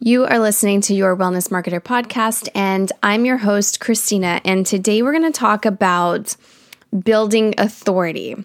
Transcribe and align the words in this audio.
You 0.00 0.26
are 0.26 0.38
listening 0.38 0.80
to 0.82 0.94
your 0.94 1.16
Wellness 1.16 1.48
Marketer 1.48 1.80
podcast, 1.80 2.48
and 2.54 2.92
I'm 3.02 3.24
your 3.24 3.38
host, 3.38 3.80
Christina. 3.80 4.40
And 4.44 4.64
today 4.64 5.02
we're 5.02 5.10
going 5.10 5.30
to 5.30 5.36
talk 5.36 5.64
about 5.66 6.36
building 7.04 7.52
authority. 7.58 8.36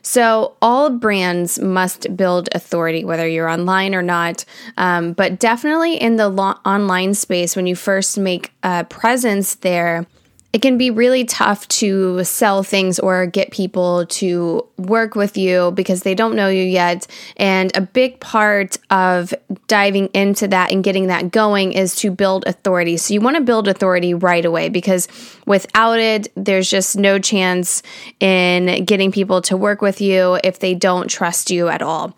So, 0.00 0.56
all 0.62 0.88
brands 0.88 1.60
must 1.60 2.16
build 2.16 2.48
authority, 2.52 3.04
whether 3.04 3.28
you're 3.28 3.50
online 3.50 3.94
or 3.94 4.00
not. 4.00 4.46
Um, 4.78 5.12
but 5.12 5.38
definitely 5.38 5.96
in 5.96 6.16
the 6.16 6.30
lo- 6.30 6.58
online 6.64 7.12
space, 7.12 7.54
when 7.54 7.66
you 7.66 7.76
first 7.76 8.16
make 8.16 8.52
a 8.62 8.84
presence 8.84 9.56
there, 9.56 10.06
it 10.54 10.62
can 10.62 10.78
be 10.78 10.88
really 10.88 11.24
tough 11.24 11.66
to 11.66 12.22
sell 12.22 12.62
things 12.62 13.00
or 13.00 13.26
get 13.26 13.50
people 13.50 14.06
to 14.06 14.64
work 14.78 15.16
with 15.16 15.36
you 15.36 15.72
because 15.72 16.04
they 16.04 16.14
don't 16.14 16.36
know 16.36 16.46
you 16.46 16.62
yet. 16.62 17.08
And 17.36 17.76
a 17.76 17.80
big 17.80 18.20
part 18.20 18.78
of 18.88 19.34
diving 19.66 20.06
into 20.14 20.46
that 20.46 20.70
and 20.70 20.84
getting 20.84 21.08
that 21.08 21.32
going 21.32 21.72
is 21.72 21.96
to 21.96 22.12
build 22.12 22.46
authority. 22.46 22.96
So 22.98 23.14
you 23.14 23.20
want 23.20 23.36
to 23.36 23.42
build 23.42 23.66
authority 23.66 24.14
right 24.14 24.44
away 24.44 24.68
because 24.68 25.08
without 25.44 25.98
it, 25.98 26.28
there's 26.36 26.70
just 26.70 26.96
no 26.96 27.18
chance 27.18 27.82
in 28.20 28.84
getting 28.84 29.10
people 29.10 29.42
to 29.42 29.56
work 29.56 29.82
with 29.82 30.00
you 30.00 30.38
if 30.44 30.60
they 30.60 30.76
don't 30.76 31.08
trust 31.08 31.50
you 31.50 31.66
at 31.66 31.82
all. 31.82 32.16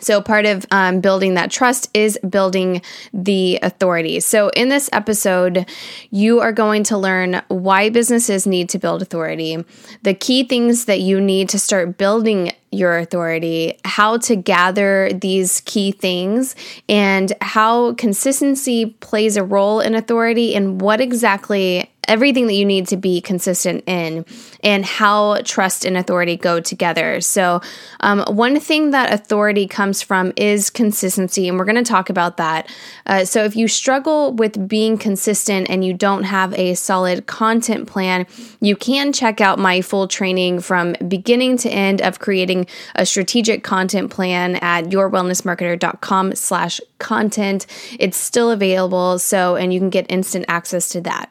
So, 0.00 0.20
part 0.20 0.46
of 0.46 0.66
um, 0.70 1.00
building 1.00 1.34
that 1.34 1.50
trust 1.50 1.90
is 1.94 2.18
building 2.28 2.82
the 3.12 3.58
authority. 3.62 4.20
So, 4.20 4.48
in 4.50 4.68
this 4.68 4.88
episode, 4.92 5.66
you 6.10 6.40
are 6.40 6.52
going 6.52 6.84
to 6.84 6.98
learn 6.98 7.42
why 7.48 7.90
businesses 7.90 8.46
need 8.46 8.68
to 8.70 8.78
build 8.78 9.02
authority, 9.02 9.64
the 10.02 10.14
key 10.14 10.44
things 10.44 10.86
that 10.86 11.00
you 11.00 11.20
need 11.20 11.48
to 11.50 11.58
start 11.58 11.98
building 11.98 12.52
your 12.72 12.98
authority, 12.98 13.78
how 13.84 14.16
to 14.16 14.36
gather 14.36 15.10
these 15.12 15.60
key 15.62 15.90
things, 15.92 16.54
and 16.88 17.32
how 17.40 17.94
consistency 17.94 18.86
plays 18.86 19.36
a 19.36 19.42
role 19.42 19.80
in 19.80 19.94
authority, 19.94 20.54
and 20.54 20.80
what 20.80 21.00
exactly 21.00 21.89
everything 22.10 22.48
that 22.48 22.54
you 22.54 22.64
need 22.64 22.88
to 22.88 22.96
be 22.96 23.20
consistent 23.20 23.84
in 23.86 24.26
and 24.64 24.84
how 24.84 25.40
trust 25.44 25.84
and 25.84 25.96
authority 25.96 26.36
go 26.36 26.60
together. 26.60 27.20
So, 27.20 27.60
um, 28.00 28.24
one 28.28 28.58
thing 28.58 28.90
that 28.90 29.12
authority 29.12 29.66
comes 29.68 30.02
from 30.02 30.32
is 30.36 30.70
consistency, 30.70 31.48
and 31.48 31.56
we're 31.56 31.64
going 31.64 31.82
to 31.82 31.84
talk 31.84 32.10
about 32.10 32.36
that. 32.36 32.68
Uh, 33.06 33.24
so, 33.24 33.44
if 33.44 33.54
you 33.54 33.68
struggle 33.68 34.32
with 34.32 34.68
being 34.68 34.98
consistent 34.98 35.70
and 35.70 35.84
you 35.84 35.94
don't 35.94 36.24
have 36.24 36.52
a 36.54 36.74
solid 36.74 37.26
content 37.26 37.86
plan, 37.86 38.26
you 38.60 38.74
can 38.74 39.12
check 39.12 39.40
out 39.40 39.58
my 39.58 39.80
full 39.80 40.08
training 40.08 40.60
from 40.60 40.94
beginning 41.06 41.56
to 41.58 41.70
end 41.70 42.02
of 42.02 42.18
creating 42.18 42.66
a 42.96 43.06
strategic 43.06 43.62
content 43.62 44.10
plan 44.10 44.56
at 44.56 44.86
yourwellnessmarketer.com 44.86 46.34
slash 46.34 46.80
content. 46.98 47.66
It's 48.00 48.16
still 48.16 48.50
available, 48.50 49.20
so 49.20 49.54
and 49.54 49.72
you 49.72 49.78
can 49.78 49.90
get 49.90 50.06
instant 50.08 50.46
access 50.48 50.88
to 50.90 51.00
that. 51.02 51.30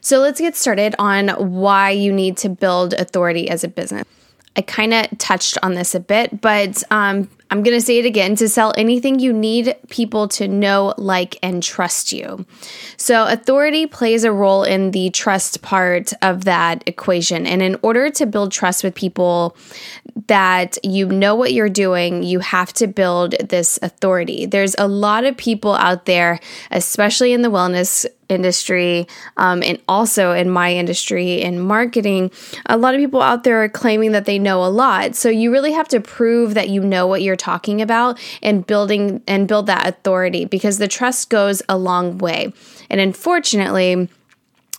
So 0.00 0.18
let's 0.18 0.40
get 0.40 0.56
started 0.56 0.94
on 0.98 1.28
why 1.28 1.90
you 1.90 2.12
need 2.12 2.36
to 2.38 2.48
build 2.48 2.94
authority 2.94 3.48
as 3.48 3.64
a 3.64 3.68
business. 3.68 4.04
I 4.56 4.62
kind 4.62 4.92
of 4.92 5.06
touched 5.18 5.58
on 5.62 5.74
this 5.74 5.94
a 5.94 6.00
bit, 6.00 6.40
but 6.40 6.82
um, 6.90 7.30
I'm 7.50 7.64
going 7.64 7.76
to 7.76 7.84
say 7.84 7.98
it 7.98 8.06
again 8.06 8.36
to 8.36 8.48
sell 8.48 8.72
anything, 8.76 9.18
you 9.18 9.32
need 9.32 9.74
people 9.88 10.28
to 10.28 10.46
know, 10.46 10.94
like, 10.96 11.36
and 11.42 11.62
trust 11.62 12.12
you. 12.12 12.46
So, 12.96 13.26
authority 13.26 13.86
plays 13.86 14.22
a 14.22 14.32
role 14.32 14.62
in 14.62 14.92
the 14.92 15.10
trust 15.10 15.60
part 15.60 16.12
of 16.22 16.44
that 16.44 16.84
equation. 16.86 17.46
And 17.46 17.60
in 17.60 17.76
order 17.82 18.08
to 18.10 18.26
build 18.26 18.52
trust 18.52 18.84
with 18.84 18.94
people 18.94 19.56
that 20.28 20.78
you 20.84 21.06
know 21.06 21.34
what 21.34 21.52
you're 21.52 21.68
doing, 21.68 22.22
you 22.22 22.38
have 22.38 22.72
to 22.74 22.86
build 22.86 23.32
this 23.32 23.78
authority. 23.82 24.46
There's 24.46 24.76
a 24.78 24.86
lot 24.86 25.24
of 25.24 25.36
people 25.36 25.74
out 25.74 26.04
there, 26.04 26.38
especially 26.70 27.32
in 27.32 27.42
the 27.42 27.50
wellness 27.50 28.06
industry 28.30 29.06
um, 29.36 29.62
and 29.62 29.80
also 29.88 30.32
in 30.32 30.48
my 30.48 30.72
industry 30.72 31.42
in 31.42 31.58
marketing, 31.58 32.30
a 32.66 32.76
lot 32.76 32.94
of 32.94 33.00
people 33.00 33.20
out 33.20 33.44
there 33.44 33.62
are 33.62 33.68
claiming 33.68 34.12
that 34.12 34.24
they 34.24 34.38
know 34.38 34.64
a 34.64 34.68
lot. 34.68 35.14
So 35.14 35.28
you 35.28 35.50
really 35.52 35.72
have 35.72 35.88
to 35.88 36.00
prove 36.00 36.54
that 36.54 36.68
you 36.68 36.82
know 36.82 37.06
what 37.06 37.22
you're 37.22 37.36
talking 37.40 37.82
about 37.82 38.20
and 38.42 38.66
building 38.66 39.22
and 39.26 39.48
build 39.48 39.66
that 39.66 39.88
authority 39.88 40.44
because 40.44 40.78
the 40.78 40.86
trust 40.86 41.30
goes 41.30 41.62
a 41.68 41.76
long 41.76 42.18
way. 42.18 42.52
And 42.88 43.00
unfortunately, 43.00 44.08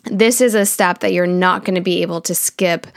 this 0.06 0.42
is 0.42 0.56
a 0.56 0.66
step 0.66 1.00
that 1.00 1.14
you're 1.14 1.28
not 1.28 1.66
going 1.66 1.76
to 1.76 1.82
be 1.82 2.02
able 2.02 2.22
to 2.22 2.34
skip 2.34 2.88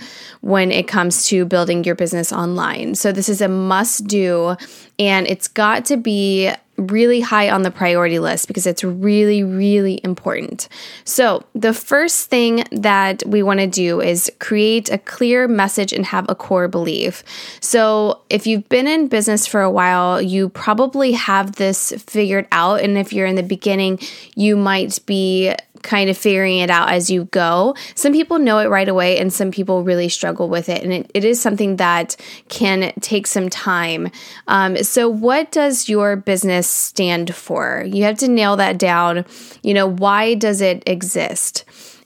when 0.41 0.71
it 0.71 0.89
comes 0.89 1.27
to 1.27 1.45
building 1.45 1.85
your 1.85 1.95
business 1.95 2.33
online. 2.33 2.95
So, 2.95 3.13
this 3.13 3.29
is 3.29 3.41
a 3.41 3.49
must 3.49 4.07
do, 4.07 4.57
and 4.99 5.27
it's 5.27 5.49
got 5.49 5.87
to 5.87 5.97
be 5.97 6.53
really 6.77 7.21
high 7.21 7.51
on 7.51 7.63
the 7.63 7.71
priority 7.71 8.19
list 8.19 8.49
because 8.49 8.67
it's 8.67 8.83
really, 8.83 9.45
really 9.45 10.01
important. 10.03 10.69
So, 11.05 11.45
the 11.55 11.73
first 11.73 12.29
thing 12.31 12.65
that 12.73 13.23
we 13.27 13.43
want 13.43 13.61
to 13.61 13.67
do 13.67 14.01
is 14.01 14.31
create 14.41 14.91
a 14.91 14.99
clear 14.99 15.47
message 15.47 15.93
and 15.93 16.05
have 16.07 16.27
a 16.29 16.35
core 16.35 16.69
belief. 16.69 17.23
So, 17.61 18.23
if 18.29 18.47
you've 18.47 18.69
been 18.69 18.87
in 18.87 19.09
business 19.09 19.47
for 19.47 19.63
a 19.63 19.71
while, 19.71 20.21
you 20.21 20.49
probably 20.49 21.13
have 21.13 21.53
this 21.57 21.93
figured 22.07 22.49
out. 22.51 22.81
And 22.81 22.99
if 22.99 23.13
you're 23.13 23.27
in 23.27 23.37
the 23.37 23.43
beginning, 23.43 24.01
you 24.35 24.57
might 24.57 24.99
be 25.07 25.55
kind 25.85 26.11
of 26.11 26.17
figuring 26.17 26.59
it 26.59 26.71
out 26.71 26.91
as 26.91 27.11
you 27.11 27.27
go. 27.27 27.77
Some 27.95 28.13
people 28.13 28.41
know 28.41 28.59
it 28.59 28.69
right 28.69 28.89
away, 28.89 29.19
and 29.19 29.33
some 29.33 29.53
people 29.53 29.85
really 29.85 30.09
struggle 30.09 30.49
with 30.49 30.69
it. 30.69 30.83
And 30.83 30.93
it, 30.93 31.11
it 31.15 31.25
is 31.25 31.41
something 31.41 31.77
that 31.77 32.17
can 32.49 32.93
take 33.01 33.29
some 33.29 33.49
time. 33.49 34.11
Um, 34.49 34.83
so, 34.87 35.09
what 35.09 35.51
does 35.53 35.89
your 35.89 36.17
business 36.17 36.69
stand 36.69 37.35
for? 37.35 37.85
You 37.87 38.05
have 38.05 38.19
to 38.19 38.29
nail 38.29 38.57
that 38.57 38.79
down. 38.79 39.25
You 39.63 39.75
know, 39.75 39.87
why 39.87 40.35
does 40.35 40.61
it 40.61 40.83
exist? 40.87 41.65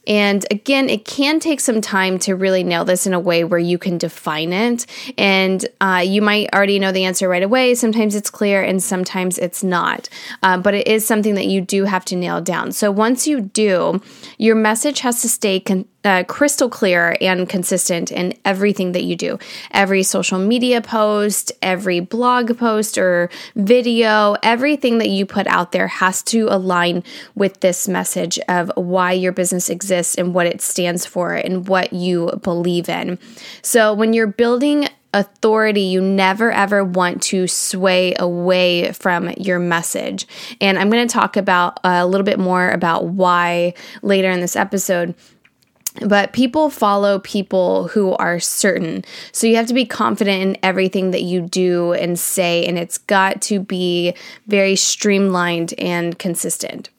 And 0.09 0.43
again, 0.49 0.89
it 0.89 1.05
can 1.05 1.39
take 1.39 1.59
some 1.59 1.81
time 1.81 2.17
to 2.19 2.35
really 2.35 2.63
nail 2.63 2.83
this 2.83 3.05
in 3.05 3.13
a 3.13 3.19
way 3.19 3.43
where 3.43 3.59
you 3.59 3.77
can 3.77 3.99
define 3.99 4.51
it. 4.51 4.87
And 5.19 5.63
uh, 5.79 6.03
you 6.03 6.23
might 6.23 6.49
already 6.51 6.79
know 6.79 6.91
the 6.91 7.03
answer 7.03 7.29
right 7.29 7.43
away. 7.43 7.75
Sometimes 7.75 8.15
it's 8.15 8.31
clear 8.31 8.63
and 8.63 8.81
sometimes 8.81 9.37
it's 9.37 9.63
not. 9.63 10.09
Uh, 10.41 10.57
but 10.57 10.73
it 10.73 10.87
is 10.87 11.05
something 11.05 11.35
that 11.35 11.45
you 11.45 11.61
do 11.61 11.85
have 11.85 12.05
to 12.05 12.15
nail 12.15 12.41
down. 12.41 12.71
So 12.71 12.89
once 12.89 13.27
you 13.27 13.39
do, 13.39 14.01
your 14.39 14.55
message 14.55 15.01
has 15.01 15.21
to 15.21 15.29
stay 15.29 15.59
con- 15.59 15.85
uh, 16.03 16.23
crystal 16.23 16.69
clear 16.69 17.17
and 17.19 17.47
consistent 17.49 18.11
in 18.11 18.33
everything 18.45 18.93
that 18.93 19.03
you 19.03 19.15
do. 19.15 19.37
Every 19.71 20.03
social 20.03 20.39
media 20.39 20.81
post, 20.81 21.51
every 21.61 21.99
blog 21.99 22.57
post 22.57 22.97
or 22.97 23.29
video, 23.55 24.35
everything 24.41 24.99
that 24.99 25.09
you 25.09 25.25
put 25.25 25.47
out 25.47 25.71
there 25.71 25.87
has 25.87 26.21
to 26.23 26.47
align 26.49 27.03
with 27.35 27.59
this 27.59 27.87
message 27.87 28.39
of 28.47 28.71
why 28.75 29.11
your 29.11 29.31
business 29.31 29.69
exists 29.69 30.15
and 30.15 30.33
what 30.33 30.47
it 30.47 30.61
stands 30.61 31.05
for 31.05 31.33
and 31.33 31.67
what 31.67 31.91
you 31.91 32.31
believe 32.43 32.87
in. 32.87 33.19
So 33.61 33.93
when 33.93 34.13
you're 34.13 34.27
building 34.27 34.87
authority, 35.13 35.81
you 35.81 36.01
never 36.01 36.51
ever 36.51 36.83
want 36.83 37.21
to 37.23 37.47
sway 37.47 38.13
away 38.19 38.91
from 38.91 39.31
your 39.37 39.59
message. 39.59 40.27
And 40.61 40.77
I'm 40.77 40.89
going 40.89 41.07
to 41.07 41.11
talk 41.11 41.35
about 41.35 41.79
uh, 41.83 41.99
a 42.01 42.07
little 42.07 42.25
bit 42.25 42.39
more 42.39 42.69
about 42.69 43.05
why 43.05 43.73
later 44.01 44.29
in 44.29 44.39
this 44.39 44.55
episode. 44.55 45.15
But 46.05 46.33
people 46.33 46.69
follow 46.69 47.19
people 47.19 47.87
who 47.89 48.13
are 48.13 48.39
certain. 48.39 49.03
So 49.31 49.47
you 49.47 49.55
have 49.57 49.67
to 49.67 49.73
be 49.73 49.85
confident 49.85 50.41
in 50.41 50.57
everything 50.63 51.11
that 51.11 51.23
you 51.23 51.41
do 51.41 51.93
and 51.93 52.17
say, 52.17 52.65
and 52.65 52.77
it's 52.77 52.97
got 52.97 53.41
to 53.43 53.59
be 53.59 54.13
very 54.47 54.75
streamlined 54.75 55.73
and 55.77 56.17
consistent. 56.17 56.89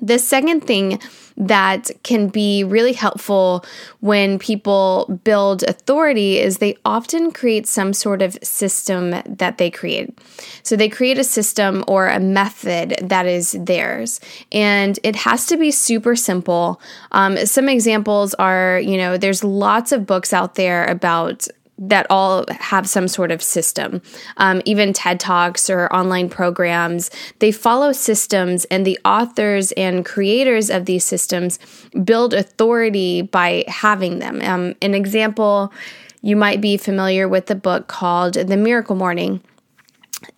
The 0.00 0.18
second 0.18 0.66
thing 0.66 1.00
that 1.38 1.90
can 2.02 2.28
be 2.28 2.64
really 2.64 2.92
helpful 2.92 3.64
when 4.00 4.40
people 4.40 5.20
build 5.22 5.62
authority 5.62 6.38
is 6.38 6.58
they 6.58 6.76
often 6.84 7.30
create 7.30 7.66
some 7.68 7.92
sort 7.92 8.22
of 8.22 8.36
system 8.42 9.10
that 9.24 9.58
they 9.58 9.70
create. 9.70 10.18
So 10.64 10.74
they 10.74 10.88
create 10.88 11.16
a 11.16 11.24
system 11.24 11.84
or 11.86 12.08
a 12.08 12.18
method 12.18 12.96
that 13.00 13.26
is 13.26 13.52
theirs, 13.52 14.20
and 14.50 14.98
it 15.04 15.14
has 15.14 15.46
to 15.46 15.56
be 15.56 15.70
super 15.70 16.16
simple. 16.16 16.80
Um, 17.12 17.36
some 17.46 17.68
examples 17.68 18.34
are, 18.34 18.80
you 18.80 18.96
know, 18.96 19.16
there's 19.16 19.44
lots 19.44 19.92
of 19.92 20.06
books 20.06 20.32
out 20.32 20.56
there 20.56 20.86
about 20.86 21.46
that 21.78 22.06
all 22.10 22.44
have 22.50 22.88
some 22.88 23.06
sort 23.06 23.30
of 23.30 23.42
system. 23.42 24.02
Um, 24.36 24.60
even 24.64 24.92
TED 24.92 25.20
Talks 25.20 25.70
or 25.70 25.92
online 25.92 26.28
programs, 26.28 27.10
they 27.38 27.52
follow 27.52 27.92
systems, 27.92 28.64
and 28.66 28.84
the 28.84 28.98
authors 29.04 29.72
and 29.72 30.04
creators 30.04 30.70
of 30.70 30.86
these 30.86 31.04
systems 31.04 31.58
build 32.04 32.34
authority 32.34 33.22
by 33.22 33.64
having 33.68 34.18
them. 34.18 34.40
Um, 34.42 34.74
an 34.82 34.94
example, 34.94 35.72
you 36.20 36.36
might 36.36 36.60
be 36.60 36.76
familiar 36.76 37.28
with 37.28 37.46
the 37.46 37.54
book 37.54 37.86
called 37.86 38.34
The 38.34 38.56
Miracle 38.56 38.96
Morning. 38.96 39.40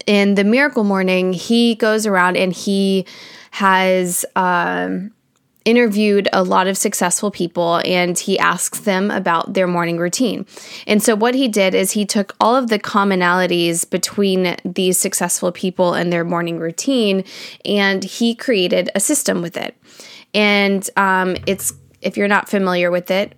In 0.06 0.34
The 0.34 0.44
Miracle 0.44 0.84
Morning, 0.84 1.32
he 1.32 1.74
goes 1.74 2.06
around 2.06 2.36
and 2.36 2.52
he 2.52 3.06
has. 3.52 4.24
Um, 4.36 5.12
interviewed 5.64 6.28
a 6.32 6.42
lot 6.42 6.66
of 6.66 6.76
successful 6.76 7.30
people 7.30 7.80
and 7.84 8.18
he 8.18 8.38
asks 8.38 8.80
them 8.80 9.10
about 9.10 9.52
their 9.54 9.66
morning 9.66 9.98
routine. 9.98 10.46
And 10.86 11.02
so, 11.02 11.14
what 11.14 11.34
he 11.34 11.48
did 11.48 11.74
is 11.74 11.92
he 11.92 12.04
took 12.04 12.34
all 12.40 12.56
of 12.56 12.68
the 12.68 12.78
commonalities 12.78 13.88
between 13.88 14.56
these 14.64 14.98
successful 14.98 15.52
people 15.52 15.94
and 15.94 16.12
their 16.12 16.24
morning 16.24 16.58
routine 16.58 17.24
and 17.64 18.04
he 18.04 18.34
created 18.34 18.90
a 18.94 19.00
system 19.00 19.42
with 19.42 19.56
it. 19.56 19.76
And 20.34 20.88
um, 20.96 21.36
it's, 21.46 21.72
if 22.00 22.16
you're 22.16 22.28
not 22.28 22.48
familiar 22.48 22.90
with 22.90 23.10
it, 23.10 23.34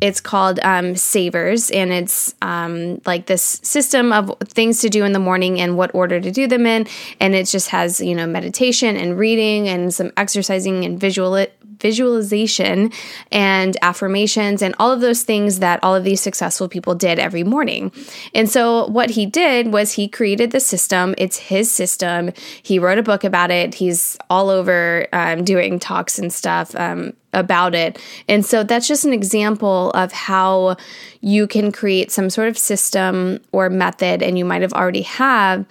it's 0.00 0.20
called 0.20 0.60
um, 0.60 0.94
Savers, 0.94 1.70
and 1.70 1.90
it's 1.90 2.34
um, 2.42 3.00
like 3.06 3.26
this 3.26 3.60
system 3.62 4.12
of 4.12 4.34
things 4.44 4.80
to 4.82 4.90
do 4.90 5.04
in 5.04 5.12
the 5.12 5.18
morning 5.18 5.60
and 5.60 5.76
what 5.76 5.94
order 5.94 6.20
to 6.20 6.30
do 6.30 6.46
them 6.46 6.66
in. 6.66 6.86
And 7.20 7.34
it 7.34 7.46
just 7.46 7.70
has, 7.70 8.00
you 8.00 8.14
know, 8.14 8.26
meditation 8.26 8.96
and 8.96 9.18
reading 9.18 9.68
and 9.68 9.92
some 9.92 10.12
exercising 10.16 10.84
and 10.84 11.00
visual 11.00 11.46
visualization 11.80 12.92
and 13.30 13.76
affirmations 13.82 14.62
and 14.62 14.74
all 14.78 14.92
of 14.92 15.00
those 15.00 15.22
things 15.22 15.58
that 15.60 15.80
all 15.82 15.94
of 15.94 16.04
these 16.04 16.20
successful 16.20 16.68
people 16.68 16.94
did 16.94 17.18
every 17.18 17.44
morning. 17.44 17.92
And 18.34 18.48
so 18.48 18.86
what 18.86 19.10
he 19.10 19.26
did 19.26 19.72
was 19.72 19.92
he 19.92 20.08
created 20.08 20.50
the 20.50 20.60
system. 20.60 21.14
It's 21.18 21.36
his 21.36 21.70
system. 21.70 22.32
He 22.62 22.78
wrote 22.78 22.98
a 22.98 23.02
book 23.02 23.24
about 23.24 23.50
it. 23.50 23.74
He's 23.74 24.16
all 24.30 24.50
over 24.50 25.06
um, 25.12 25.44
doing 25.44 25.78
talks 25.78 26.18
and 26.18 26.32
stuff. 26.32 26.74
Um, 26.76 27.12
about 27.32 27.74
it. 27.74 27.98
And 28.28 28.46
so 28.46 28.64
that's 28.64 28.88
just 28.88 29.04
an 29.04 29.12
example 29.12 29.90
of 29.90 30.10
how 30.10 30.76
you 31.20 31.46
can 31.46 31.70
create 31.70 32.10
some 32.10 32.30
sort 32.30 32.48
of 32.48 32.56
system 32.56 33.40
or 33.52 33.68
method, 33.68 34.22
and 34.22 34.38
you 34.38 34.44
might 34.44 34.62
have 34.62 34.72
already 34.72 35.02
have. 35.02 35.66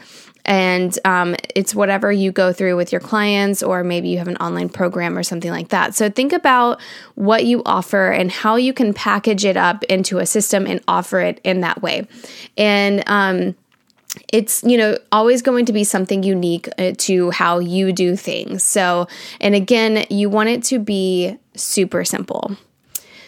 And 0.45 0.97
um, 1.05 1.35
it's 1.55 1.73
whatever 1.73 2.11
you 2.11 2.31
go 2.31 2.53
through 2.53 2.77
with 2.77 2.91
your 2.91 3.01
clients, 3.01 3.63
or 3.63 3.83
maybe 3.83 4.09
you 4.09 4.17
have 4.19 4.27
an 4.27 4.37
online 4.37 4.69
program 4.69 5.17
or 5.17 5.23
something 5.23 5.51
like 5.51 5.69
that. 5.69 5.95
So 5.95 6.09
think 6.09 6.33
about 6.33 6.79
what 7.15 7.45
you 7.45 7.63
offer 7.65 8.11
and 8.11 8.31
how 8.31 8.55
you 8.55 8.73
can 8.73 8.93
package 8.93 9.43
it 9.43 9.57
up 9.57 9.83
into 9.85 10.19
a 10.19 10.25
system 10.25 10.67
and 10.67 10.81
offer 10.87 11.19
it 11.19 11.41
in 11.43 11.61
that 11.61 11.81
way. 11.81 12.07
And 12.57 13.03
um, 13.07 13.55
it's 14.31 14.63
you 14.63 14.77
know 14.77 14.97
always 15.11 15.41
going 15.41 15.65
to 15.65 15.73
be 15.73 15.83
something 15.83 16.23
unique 16.23 16.67
uh, 16.77 16.93
to 16.97 17.31
how 17.31 17.59
you 17.59 17.91
do 17.91 18.15
things 18.15 18.63
so 18.63 19.07
and 19.41 19.55
again 19.55 20.05
you 20.09 20.29
want 20.29 20.49
it 20.49 20.63
to 20.63 20.79
be 20.79 21.37
super 21.55 22.05
simple 22.05 22.55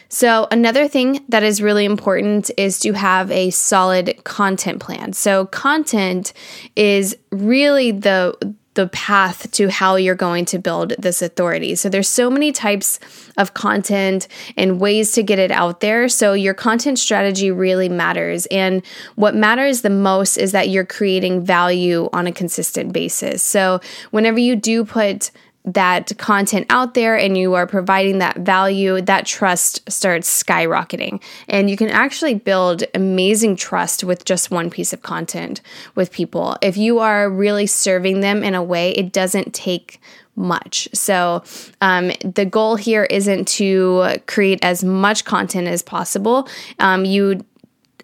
so 0.09 0.47
another 0.51 0.87
thing 0.87 1.23
that 1.29 1.43
is 1.43 1.61
really 1.61 1.85
important 1.85 2.49
is 2.57 2.79
to 2.79 2.93
have 2.93 3.31
a 3.31 3.49
solid 3.49 4.23
content 4.23 4.79
plan 4.79 5.13
so 5.13 5.45
content 5.47 6.33
is 6.75 7.15
really 7.31 7.91
the 7.91 8.55
the 8.77 8.87
path 8.87 9.51
to 9.51 9.69
how 9.69 9.95
you're 9.95 10.13
going 10.13 10.45
to 10.45 10.59
build 10.59 10.93
this 10.99 11.23
authority. 11.23 11.73
So 11.73 11.89
there's 11.89 12.07
so 12.07 12.29
many 12.29 12.51
types 12.51 12.99
of 13.35 13.55
content 13.55 14.27
and 14.55 14.79
ways 14.79 15.13
to 15.13 15.23
get 15.23 15.39
it 15.39 15.49
out 15.51 15.79
there. 15.79 16.07
So 16.07 16.33
your 16.33 16.53
content 16.53 16.99
strategy 16.99 17.49
really 17.49 17.89
matters. 17.89 18.45
And 18.45 18.85
what 19.15 19.35
matters 19.35 19.81
the 19.81 19.89
most 19.89 20.37
is 20.37 20.51
that 20.51 20.69
you're 20.69 20.85
creating 20.85 21.43
value 21.43 22.07
on 22.13 22.27
a 22.27 22.31
consistent 22.31 22.93
basis. 22.93 23.41
So 23.41 23.81
whenever 24.11 24.37
you 24.37 24.55
do 24.55 24.85
put 24.85 25.31
that 25.67 26.17
content 26.17 26.65
out 26.69 26.93
there 26.93 27.17
and 27.17 27.37
you 27.37 27.53
are 27.53 27.67
providing 27.67 28.19
that 28.19 28.37
value, 28.37 29.01
that 29.01 29.25
trust 29.25 29.89
starts 29.91 30.43
skyrocketing. 30.43 31.21
And 31.47 31.69
you 31.69 31.75
can 31.75 31.89
actually 31.89 32.35
build 32.35 32.83
amazing 32.95 33.57
trust 33.57 34.03
with 34.03 34.23
just 34.23 34.49
one 34.49 34.69
piece 34.69 34.93
of 34.93 35.01
content 35.01 35.61
with 35.93 36.11
people. 36.11 36.57
If 36.61 36.77
you 36.77 36.99
are 36.99 37.29
really 37.29 37.67
serving 37.67 38.21
them 38.21 38.43
in 38.43 38.55
a 38.55 38.63
way, 38.63 38.91
it 38.91 39.11
doesn't 39.11 39.53
take 39.53 39.99
much. 40.37 40.87
So, 40.93 41.43
um, 41.81 42.11
the 42.23 42.45
goal 42.45 42.75
here 42.75 43.03
isn't 43.03 43.47
to 43.47 44.19
create 44.27 44.59
as 44.61 44.83
much 44.83 45.25
content 45.25 45.67
as 45.67 45.81
possible. 45.81 46.47
Um, 46.79 47.05
you 47.05 47.43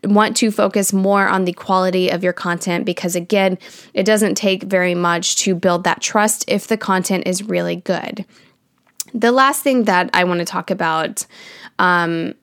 want 0.04 0.38
to 0.38 0.52
focus 0.52 0.94
more 0.94 1.28
on 1.28 1.46
the 1.46 1.54
quality 1.54 2.10
of 2.10 2.24
your 2.24 2.34
content 2.34 2.86
because, 2.86 3.16
again, 3.16 3.58
it 3.94 4.06
doesn't 4.06 4.36
take 4.36 4.64
very 4.64 4.96
much 4.96 5.38
to 5.38 5.56
build 5.56 5.84
that 5.84 6.02
trust 6.02 6.46
if 6.48 6.68
the 6.68 6.78
content 6.78 7.28
is 7.28 7.44
really 7.44 7.78
good. 7.78 8.26
The 9.14 9.32
last 9.32 9.64
thing 9.64 9.84
that 9.86 10.10
I 10.14 10.24
want 10.24 10.40
to 10.40 10.46
talk 10.46 10.72
about 10.72 11.26
um, 11.80 12.34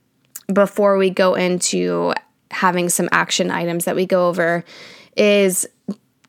before 0.53 0.97
we 0.97 1.11
go 1.11 1.35
into 1.35 2.15
having 2.51 2.89
some 2.89 3.09
action 3.13 3.51
items 3.51 3.85
that 3.85 3.97
we 3.97 4.07
go 4.07 4.29
over 4.29 4.65
is 5.17 5.67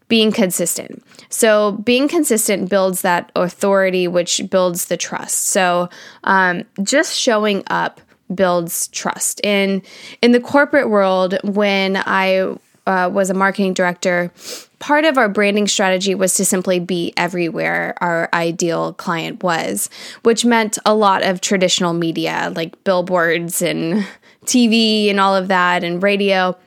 being 0.08 0.32
consistent. 0.32 1.04
So, 1.30 1.72
being 1.72 2.10
consistent 2.10 2.70
builds 2.70 3.02
that 3.02 3.32
authority, 3.36 4.10
which 4.10 4.42
builds 4.50 4.86
the 4.86 4.98
trust. 4.98 5.46
So, 5.46 5.90
um, 6.26 6.64
just 6.84 7.18
showing 7.18 7.64
up 7.68 8.02
builds 8.34 8.88
trust. 8.90 9.42
In 9.44 9.82
in 10.22 10.32
the 10.32 10.40
corporate 10.40 10.90
world, 10.90 11.38
when 11.44 11.98
I 11.98 12.56
uh, 12.88 13.10
was 13.12 13.30
a 13.30 13.34
marketing 13.34 13.74
director, 13.74 14.32
part 14.80 15.06
of 15.06 15.18
our 15.18 15.30
branding 15.30 15.68
strategy 15.68 16.16
was 16.16 16.34
to 16.36 16.46
simply 16.46 16.80
be 16.80 17.14
everywhere 17.16 17.96
our 18.02 18.30
ideal 18.34 18.94
client 18.94 19.44
was, 19.44 19.90
which 20.24 20.44
meant 20.44 20.78
a 20.86 20.94
lot 20.94 21.24
of 21.24 21.42
traditional 21.42 21.94
media 21.94 22.52
like 22.56 22.84
billboards 22.84 23.62
and 23.62 24.06
TV 24.46 25.10
and 25.10 25.20
all 25.20 25.36
of 25.36 25.48
that 25.48 25.84
and 25.84 26.02
radio. 26.02 26.58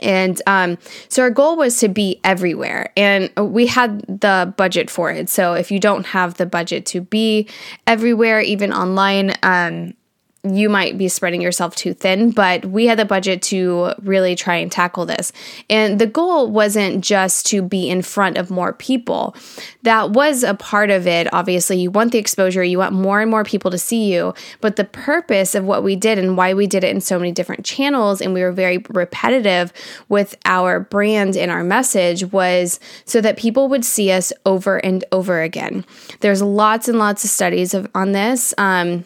And 0.00 0.40
um, 0.46 0.78
so 1.08 1.22
our 1.22 1.30
goal 1.30 1.56
was 1.56 1.78
to 1.78 1.88
be 1.88 2.20
everywhere, 2.22 2.92
and 2.96 3.28
we 3.36 3.66
had 3.66 4.02
the 4.06 4.54
budget 4.56 4.88
for 4.88 5.10
it. 5.10 5.28
So 5.28 5.54
if 5.54 5.72
you 5.72 5.80
don't 5.80 6.06
have 6.06 6.34
the 6.34 6.46
budget 6.46 6.86
to 6.86 7.00
be 7.00 7.48
everywhere, 7.88 8.40
even 8.40 8.72
online, 8.72 9.34
um, 9.42 9.94
you 10.42 10.70
might 10.70 10.96
be 10.96 11.08
spreading 11.08 11.42
yourself 11.42 11.76
too 11.76 11.92
thin, 11.92 12.30
but 12.30 12.64
we 12.64 12.86
had 12.86 12.98
the 12.98 13.04
budget 13.04 13.42
to 13.42 13.92
really 14.00 14.34
try 14.34 14.56
and 14.56 14.72
tackle 14.72 15.04
this. 15.04 15.32
And 15.68 15.98
the 15.98 16.06
goal 16.06 16.50
wasn't 16.50 17.04
just 17.04 17.44
to 17.46 17.60
be 17.60 17.90
in 17.90 18.00
front 18.00 18.38
of 18.38 18.50
more 18.50 18.72
people. 18.72 19.36
That 19.82 20.12
was 20.12 20.42
a 20.42 20.54
part 20.54 20.88
of 20.88 21.06
it. 21.06 21.32
Obviously, 21.34 21.78
you 21.78 21.90
want 21.90 22.12
the 22.12 22.18
exposure, 22.18 22.64
you 22.64 22.78
want 22.78 22.94
more 22.94 23.20
and 23.20 23.30
more 23.30 23.44
people 23.44 23.70
to 23.70 23.76
see 23.76 24.10
you. 24.10 24.32
But 24.62 24.76
the 24.76 24.84
purpose 24.84 25.54
of 25.54 25.64
what 25.64 25.82
we 25.82 25.94
did 25.94 26.18
and 26.18 26.38
why 26.38 26.54
we 26.54 26.66
did 26.66 26.84
it 26.84 26.94
in 26.94 27.02
so 27.02 27.18
many 27.18 27.32
different 27.32 27.66
channels 27.66 28.22
and 28.22 28.32
we 28.32 28.42
were 28.42 28.52
very 28.52 28.78
repetitive 28.88 29.74
with 30.08 30.36
our 30.46 30.80
brand 30.80 31.36
and 31.36 31.50
our 31.50 31.62
message 31.62 32.24
was 32.32 32.80
so 33.04 33.20
that 33.20 33.36
people 33.36 33.68
would 33.68 33.84
see 33.84 34.10
us 34.10 34.32
over 34.46 34.78
and 34.78 35.04
over 35.12 35.42
again. 35.42 35.84
There's 36.20 36.40
lots 36.40 36.88
and 36.88 36.98
lots 36.98 37.24
of 37.24 37.30
studies 37.30 37.74
of, 37.74 37.86
on 37.94 38.12
this. 38.12 38.54
Um, 38.56 39.04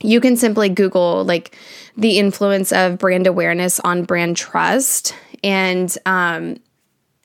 you 0.00 0.20
can 0.20 0.36
simply 0.36 0.68
Google 0.68 1.24
like 1.24 1.56
the 1.96 2.18
influence 2.18 2.72
of 2.72 2.98
brand 2.98 3.26
awareness 3.26 3.80
on 3.80 4.04
brand 4.04 4.36
trust, 4.36 5.14
and 5.42 5.94
um, 6.06 6.60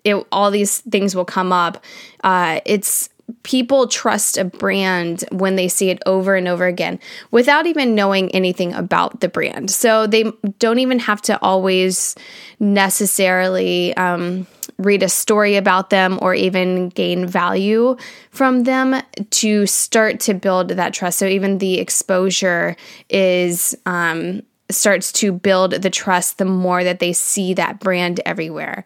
it, 0.04 0.16
all 0.31 0.52
these 0.52 0.80
things 0.80 1.16
will 1.16 1.25
come 1.25 1.52
up. 1.52 1.84
Uh, 2.24 2.60
it's 2.66 3.10
people 3.44 3.88
trust 3.88 4.38
a 4.38 4.45
brand 4.45 5.24
when 5.31 5.56
they 5.56 5.68
see 5.68 5.90
it 5.90 6.02
over 6.06 6.36
and 6.36 6.47
over 6.47 6.66
again 6.66 7.00
without 7.31 7.66
even 7.66 7.95
knowing 7.95 8.30
anything 8.31 8.74
about 8.74 9.19
the 9.19 9.30
brand. 9.30 9.69
So 9.69 10.07
they 10.07 10.31
don't 10.59 10.80
even 10.80 11.00
have 11.00 11.21
to 11.24 11.42
always 11.42 12.16
necessarily 12.59 13.95
um, 13.97 14.47
read 14.78 15.04
a 15.04 15.09
story 15.09 15.56
about 15.56 15.90
them 15.90 16.19
or 16.21 16.33
even 16.33 16.90
gain 16.90 17.26
value 17.26 17.95
from 18.31 18.64
them 18.64 19.02
to 19.30 19.66
start 19.68 20.19
to 20.21 20.33
build 20.33 20.69
that 20.69 20.94
trust. 20.94 21.19
So 21.19 21.26
even 21.26 21.57
the 21.57 21.80
exposure 21.80 22.76
is 23.09 23.76
um, 23.86 24.42
starts 24.69 25.12
to 25.14 25.31
build 25.31 25.71
the 25.71 25.90
trust 25.90 26.38
the 26.38 26.45
more 26.45 26.83
that 26.83 27.00
they 27.00 27.14
see 27.14 27.54
that 27.54 27.80
brand 27.80 28.19
everywhere. 28.26 28.83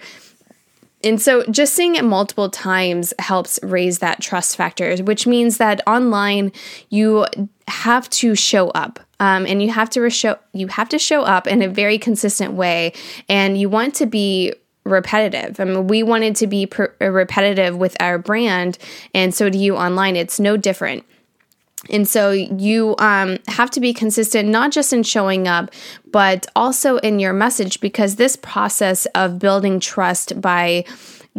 And 1.07 1.21
so 1.21 1.45
just 1.45 1.73
seeing 1.73 1.95
it 1.95 2.03
multiple 2.03 2.49
times 2.49 3.13
helps 3.17 3.59
raise 3.63 3.99
that 3.99 4.21
trust 4.21 4.57
factor, 4.57 4.95
which 4.97 5.25
means 5.25 5.57
that 5.57 5.81
online 5.87 6.51
you 6.89 7.25
have 7.69 8.09
to 8.09 8.35
show 8.35 8.69
up. 8.71 8.99
Um, 9.19 9.45
and 9.47 9.63
you 9.63 9.71
have 9.71 9.89
to 9.91 10.09
show 10.09 10.37
you 10.53 10.67
have 10.67 10.89
to 10.89 10.99
show 10.99 11.23
up 11.23 11.47
in 11.47 11.61
a 11.63 11.67
very 11.67 11.97
consistent 11.97 12.53
way, 12.53 12.93
and 13.27 13.57
you 13.57 13.67
want 13.67 13.95
to 13.95 14.05
be 14.05 14.53
repetitive. 14.83 15.59
I 15.59 15.63
mean, 15.63 15.87
we 15.87 16.03
wanted 16.03 16.35
to 16.35 16.47
be 16.47 16.67
per- 16.67 16.93
repetitive 16.99 17.77
with 17.77 17.95
our 17.99 18.19
brand, 18.19 18.77
and 19.15 19.33
so 19.33 19.49
do 19.49 19.57
you 19.57 19.75
online. 19.75 20.15
It's 20.15 20.39
no 20.39 20.55
different. 20.55 21.03
And 21.89 22.07
so 22.07 22.31
you 22.31 22.95
um, 22.99 23.37
have 23.47 23.69
to 23.71 23.79
be 23.79 23.93
consistent, 23.93 24.49
not 24.49 24.71
just 24.71 24.93
in 24.93 25.03
showing 25.03 25.47
up, 25.47 25.71
but 26.11 26.47
also 26.55 26.97
in 26.97 27.19
your 27.19 27.33
message, 27.33 27.79
because 27.79 28.15
this 28.15 28.35
process 28.35 29.05
of 29.07 29.39
building 29.39 29.79
trust 29.79 30.39
by 30.41 30.85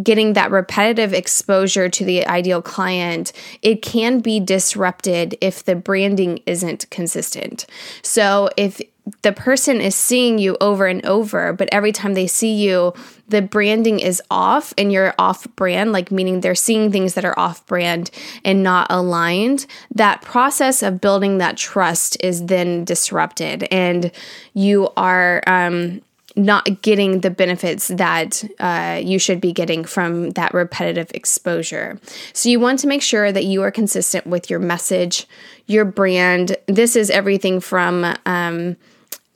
getting 0.02 0.34
that 0.34 0.50
repetitive 0.50 1.12
exposure 1.12 1.88
to 1.88 2.04
the 2.04 2.26
ideal 2.26 2.62
client, 2.62 3.32
it 3.62 3.82
can 3.82 4.20
be 4.20 4.38
disrupted 4.38 5.36
if 5.40 5.64
the 5.64 5.74
branding 5.74 6.40
isn't 6.46 6.88
consistent. 6.90 7.66
So 8.02 8.48
if 8.56 8.80
the 9.22 9.32
person 9.32 9.80
is 9.80 9.94
seeing 9.94 10.38
you 10.38 10.56
over 10.60 10.86
and 10.86 11.04
over, 11.04 11.52
but 11.52 11.68
every 11.72 11.92
time 11.92 12.14
they 12.14 12.26
see 12.26 12.54
you, 12.54 12.94
the 13.28 13.42
branding 13.42 14.00
is 14.00 14.22
off 14.30 14.72
and 14.78 14.92
you're 14.92 15.14
off 15.18 15.46
brand, 15.56 15.92
like 15.92 16.10
meaning 16.10 16.40
they're 16.40 16.54
seeing 16.54 16.90
things 16.90 17.14
that 17.14 17.24
are 17.24 17.38
off 17.38 17.66
brand 17.66 18.10
and 18.44 18.62
not 18.62 18.86
aligned, 18.90 19.66
that 19.94 20.22
process 20.22 20.82
of 20.82 21.00
building 21.00 21.38
that 21.38 21.56
trust 21.56 22.16
is 22.20 22.46
then 22.46 22.84
disrupted 22.84 23.64
and 23.70 24.10
you 24.54 24.88
are 24.96 25.42
um, 25.46 26.00
not 26.38 26.82
getting 26.82 27.20
the 27.20 27.30
benefits 27.30 27.88
that 27.88 28.44
uh, 28.60 29.00
you 29.02 29.18
should 29.18 29.40
be 29.40 29.52
getting 29.52 29.84
from 29.84 30.30
that 30.30 30.54
repetitive 30.54 31.10
exposure. 31.12 31.98
So, 32.32 32.48
you 32.48 32.60
want 32.60 32.78
to 32.80 32.86
make 32.86 33.02
sure 33.02 33.32
that 33.32 33.44
you 33.44 33.62
are 33.62 33.70
consistent 33.70 34.26
with 34.26 34.48
your 34.48 34.60
message, 34.60 35.26
your 35.66 35.84
brand. 35.84 36.56
This 36.66 36.96
is 36.96 37.10
everything 37.10 37.60
from 37.60 38.14
um, 38.24 38.76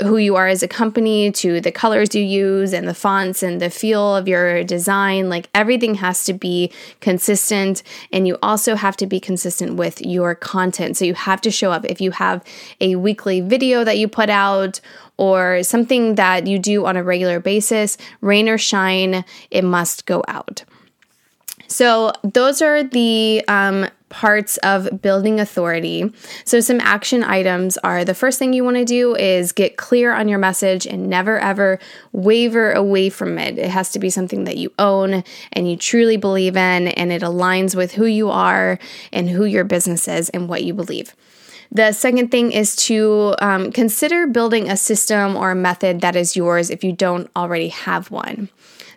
who 0.01 0.17
you 0.17 0.37
are 0.37 0.49
as 0.49 0.63
a 0.63 0.69
company 0.69 1.31
to 1.31 1.61
the 1.61 1.71
colors 1.71 2.15
you 2.15 2.23
use 2.23 2.73
and 2.73 2.89
the 2.89 2.95
fonts 2.95 3.43
and 3.43 3.61
the 3.61 3.71
feel 3.71 4.17
of 4.17 4.27
your 4.27 4.65
design. 4.65 5.29
Like 5.29 5.49
everything 5.55 5.95
has 5.97 6.25
to 6.25 6.33
be 6.33 6.73
consistent. 7.01 7.83
And 8.13 8.27
you 8.27 8.39
also 8.43 8.75
have 8.75 8.97
to 8.99 9.07
be 9.07 9.21
consistent 9.21 9.75
with 9.75 10.01
your 10.01 10.35
content. 10.35 10.97
So 10.97 11.05
you 11.05 11.15
have 11.15 11.41
to 11.43 11.51
show 11.51 11.71
up. 11.71 11.85
If 11.85 12.01
you 12.01 12.11
have 12.13 12.43
a 12.81 12.97
weekly 12.97 13.41
video 13.41 13.85
that 13.85 13.99
you 13.99 14.09
put 14.09 14.31
out 14.31 14.81
or 15.19 15.63
something 15.63 16.17
that 16.17 16.47
you 16.47 16.59
do 16.59 16.87
on 16.87 16.97
a 16.97 17.03
regular 17.03 17.39
basis, 17.39 17.97
rain 18.21 18.49
or 18.49 18.59
shine, 18.59 19.25
it 19.51 19.63
must 19.63 20.07
go 20.07 20.25
out. 20.27 20.65
So, 21.69 22.13
those 22.23 22.61
are 22.61 22.83
the 22.85 23.43
um, 23.49 23.89
parts 24.13 24.59
of 24.59 25.01
building 25.01 25.41
authority. 25.41 26.13
So, 26.45 26.61
some 26.61 26.81
action 26.81 27.25
items 27.25 27.79
are 27.79 28.05
the 28.05 28.15
first 28.15 28.39
thing 28.39 28.53
you 28.53 28.63
want 28.63 28.77
to 28.77 28.85
do 28.85 29.17
is 29.17 29.53
get 29.53 29.79
clear 29.79 30.13
on 30.13 30.29
your 30.29 30.39
message 30.39 30.87
and 30.87 31.09
never 31.09 31.39
ever 31.39 31.79
waver 32.13 32.73
away 32.73 33.09
from 33.09 33.39
it. 33.39 33.59
It 33.59 33.71
has 33.71 33.91
to 33.93 33.99
be 33.99 34.11
something 34.11 34.45
that 34.45 34.59
you 34.59 34.71
own 34.79 35.25
and 35.53 35.69
you 35.69 35.77
truly 35.77 36.19
believe 36.19 36.57
in, 36.57 36.89
and 36.89 37.11
it 37.11 37.23
aligns 37.23 37.75
with 37.75 37.93
who 37.93 38.05
you 38.05 38.31
are 38.31 38.79
and 39.13 39.31
who 39.31 39.47
your 39.47 39.65
business 39.65 40.07
is 40.07 40.29
and 40.29 40.49
what 40.49 40.63
you 40.63 40.75
believe. 40.75 41.17
The 41.75 41.93
second 41.93 42.31
thing 42.31 42.53
is 42.53 42.77
to 42.87 43.35
um, 43.39 43.73
consider 43.73 44.27
building 44.27 44.69
a 44.69 44.77
system 44.77 45.37
or 45.37 45.53
a 45.53 45.55
method 45.55 46.03
that 46.03 46.17
is 46.17 46.37
yours 46.37 46.69
if 46.69 46.85
you 46.85 46.93
don't 46.93 47.31
already 47.35 47.69
have 47.69 48.11
one. 48.11 48.51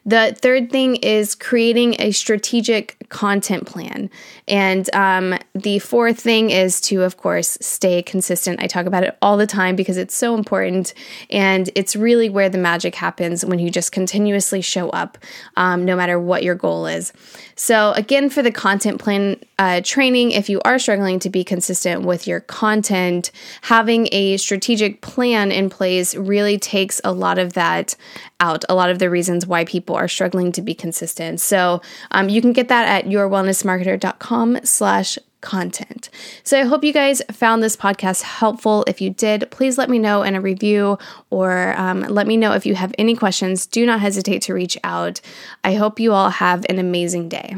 The 0.08 0.38
third 0.40 0.72
thing 0.72 0.98
is 0.98 1.34
creating 1.34 1.96
a 1.98 2.12
strategic 2.12 3.10
content 3.10 3.66
plan. 3.66 4.12
And 4.48 4.94
um, 4.94 5.36
the 5.54 5.80
fourth 5.80 6.20
thing 6.20 6.52
is 6.52 6.80
to, 6.82 7.02
of 7.02 7.18
course, 7.18 7.58
stay 7.62 8.04
consistent. 8.04 8.62
I 8.62 8.68
talk 8.68 8.86
about 8.86 9.04
it 9.04 9.18
all 9.22 9.38
the 9.38 9.48
time 9.48 9.76
because 9.76 9.98
it's 9.98 10.16
so 10.16 10.36
important. 10.36 10.94
And 11.32 11.70
it's 11.74 11.96
really 11.96 12.30
where 12.30 12.50
the 12.50 12.60
magic 12.60 12.96
happens 12.96 13.44
when 13.44 13.58
you 13.58 13.72
just 13.72 13.92
continuously 13.92 14.62
show 14.62 14.90
up, 14.90 15.18
um, 15.58 15.84
no 15.84 15.96
matter 15.96 16.20
what 16.20 16.44
your 16.44 16.56
goal 16.56 16.86
is. 16.86 17.12
So, 17.56 17.94
again, 17.94 18.30
for 18.30 18.44
the 18.44 18.52
content 18.52 19.02
plan 19.02 19.38
uh, 19.58 19.82
training, 19.84 20.32
if 20.32 20.50
you 20.50 20.62
are 20.66 20.78
struggling 20.78 21.20
to 21.20 21.30
be 21.30 21.44
consistent 21.44 22.04
with 22.04 22.28
your 22.28 22.42
content, 22.42 23.32
having 23.62 24.10
a 24.12 24.38
strategic 24.38 25.02
plan 25.02 25.52
in 25.52 25.70
place 25.70 26.14
really 26.14 26.60
takes 26.60 27.00
a 27.04 27.14
lot 27.14 27.40
of 27.40 27.54
that 27.54 27.96
out, 28.42 28.66
a 28.68 28.76
lot 28.76 28.90
of 28.90 29.00
the 29.00 29.10
reasons 29.10 29.48
why 29.48 29.64
people 29.64 29.96
are 29.96 30.10
struggling 30.10 30.52
to 30.52 30.62
be 30.62 30.76
consistent. 30.76 31.40
So, 31.40 31.82
um, 32.12 32.30
you 32.30 32.42
can 32.42 32.52
get 32.52 32.68
that 32.68 32.88
at 32.88 33.10
yourwellnessmarketer.com 33.10 34.35
slash 34.64 35.18
content. 35.42 36.10
So 36.44 36.60
I 36.60 36.64
hope 36.64 36.84
you 36.84 36.92
guys 36.92 37.22
found 37.32 37.62
this 37.62 37.78
podcast 37.78 38.24
helpful. 38.24 38.84
If 38.88 39.00
you 39.00 39.12
did, 39.12 39.50
please 39.52 39.78
let 39.78 39.90
me 39.90 40.00
know 40.00 40.24
in 40.24 40.36
a 40.36 40.42
review 40.42 40.98
or 41.30 41.76
um, 41.78 42.02
let 42.02 42.28
me 42.28 42.36
know 42.36 42.54
if 42.54 42.66
you 42.66 42.76
have 42.76 42.94
any 42.98 43.16
questions. 43.16 43.68
Do 43.68 43.86
not 43.86 44.00
hesitate 44.00 44.42
to 44.44 44.54
reach 44.54 44.78
out. 44.84 45.22
I 45.64 45.76
hope 45.76 46.00
you 46.00 46.14
all 46.14 46.30
have 46.30 46.66
an 46.68 46.80
amazing 46.80 47.30
day. 47.30 47.58